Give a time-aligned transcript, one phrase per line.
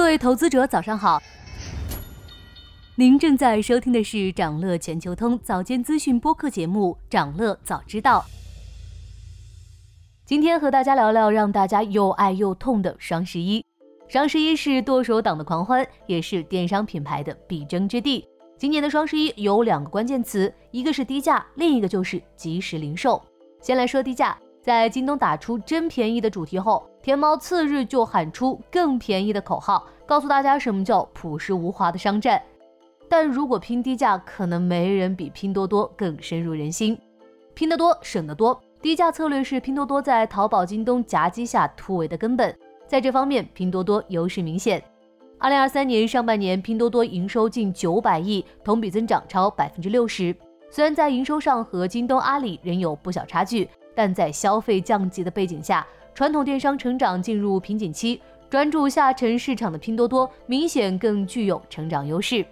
[0.00, 1.22] 各位投资者，早上好。
[2.94, 8.24] 您正在收听的是长乐全球通早间资讯播客节目《长乐早知道》。
[10.24, 13.62] 今天和大家聊聊让大家又爱又痛的双十一。
[14.08, 18.26] 双十一是剁手党的狂欢，也是电商品牌的必争之地。
[18.56, 23.22] 今年的双十一有两个关键词，一个是低价，另一个就是即时零售。
[23.60, 24.36] 先来说低价。
[24.62, 32.40] 在京东打出“真便宜”的主题后，天猫次日就喊出“更便宜”的口号，告诉大家什么叫朴实无华的商战。
[33.08, 36.96] 但如果拼低价，可能没人比拼多多更深入人心。
[37.54, 42.54] 拼得多，省得多，低价策略是拼多多在淘宝、京东夹击下突围的根本。
[42.86, 44.82] 在这方面，拼多多优势明显。
[45.38, 50.36] 二零二三年上半年，拼多多营收近九百亿，同比增长超百分之六十。
[50.70, 53.68] 虽然在营收上和京东、阿里仍有不小差距。
[53.94, 62.44] 但在消费降级的背景下，传统电商成长进入瓶颈期，专注下沉市场的拼多多明显更具有成长优势。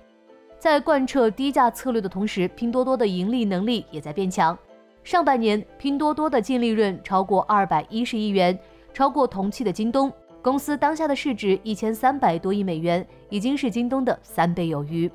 [0.59, 4.59] 在贯彻低价策略的同时，拼多多的盈利能力也在变强。
[5.05, 8.59] 上半年，拼多多的净利润超过二百一十亿元，
[8.93, 10.13] 超过同期的京东。
[10.43, 15.11] 公司当下的市值一千三百多亿美元，已经是京东的三倍有余。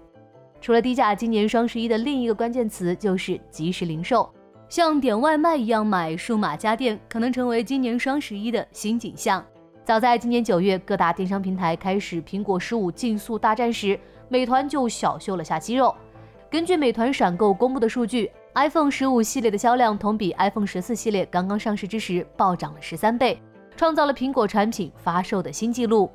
[0.61, 4.29] 除了低价，今年双十一的另一个关键词就是即时零售。
[4.73, 9.45] 像点外卖一样买数码家电，可能成为今年双十一的新景象。
[9.85, 15.95] 早在今年九月，各大电商平台开始苹果十五竞速大战时，美团就小秀了下肌肉。
[16.49, 23.39] 根据美团闪购公布的数据，iPhone 十五系列的销量同比 iPhone 十四系列刚刚上市之时暴涨了十三倍，
[23.77, 26.09] 创造了苹果产品发售的新纪录。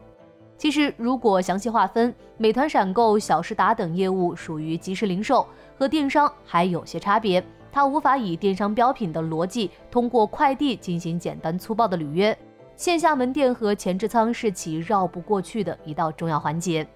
[0.57, 5.47] 其实，如果详细划分，美团闪购、小时达等业务属于即时零售，
[5.79, 7.41] 和电商还有些差别。
[7.71, 12.37] 它无法以电商标品的逻辑通过快递进行简单粗暴的履约，
[12.77, 16.87] 线下门店和前置仓是其绕不过去的一道重要环节。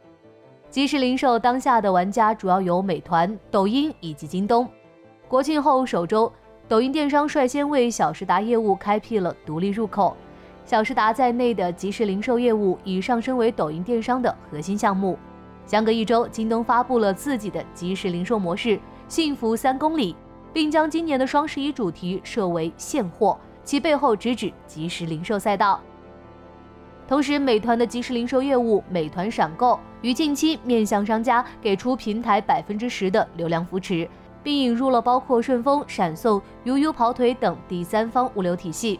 [0.71, 4.67] 即时零售当下的玩家主要有美团、抖音以及京东。
[5.29, 6.33] 国庆后首周，
[6.67, 10.17] 抖音电商率先为小时达业务开辟了独立入口，
[10.65, 15.19] 小时达在内的即时零售业务已上升为抖音电商的核心项目。
[15.67, 20.17] 相隔一周，京东发布了自己的即时零售模式“幸福三公里”。
[20.53, 25.81] 并将今年的双十一主题设为现货，其背后直指即时零售赛道。
[27.09, 34.09] 同时，美团的即时零售业务美团闪购于近期面向商家给出平台百分之十的流量扶持，
[34.43, 38.99] 并引入了包括顺丰、闪送、悠悠跑腿等第三方物流体系。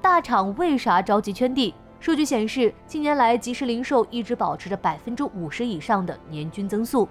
[0.00, 1.72] 大厂为啥着急圈地？
[2.00, 7.08] 数据显示，近年来即时零售一直保持着百分之五十以上的年均增速。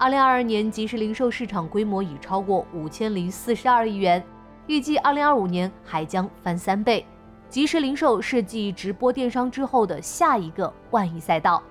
[0.00, 4.24] 二零二二年即时零售市场规模已超过五千零四十二亿元，
[4.66, 7.04] 预计二零二五年还将翻三倍。
[7.50, 11.62] 即时零售是继直播电商之后的下一个万亿赛道。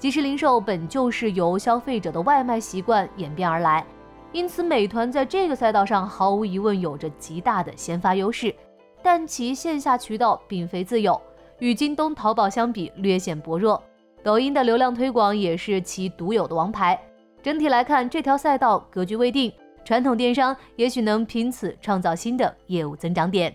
[0.00, 3.86] 即时零售本就是由消费者的外卖习惯演变而来，
[4.32, 8.52] 因此美团在这个赛道上毫无疑问有着极大的先发优势，
[9.00, 11.22] 但其线下渠道并非自有，
[11.60, 13.80] 与京东、淘宝相比略显薄弱。
[14.24, 17.00] 抖音的流量推广也是其独有的王牌。
[17.44, 19.52] 整体来看，这条赛道格局未定，
[19.84, 23.54] 传统电商也许能凭此创造新的业务增长点。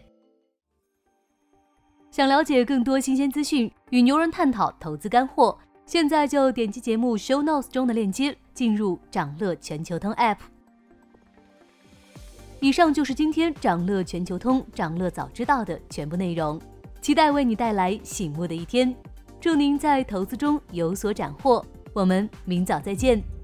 [2.12, 5.58] 想了解更多新鲜资讯，与牛人探讨投资干货，
[5.88, 10.38] 现在就点击节目 show notes 中的链接，进入掌乐全球通 app。
[12.60, 16.62] 以上就是今天掌乐全球通掌乐早知道的全部内容，
[17.02, 18.96] 期待为你带来醒目的一天，
[19.42, 21.66] 祝您在投资中有所斩获。
[21.92, 23.39] 我们明早再见。